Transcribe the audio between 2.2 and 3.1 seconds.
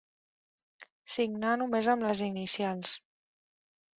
inicials.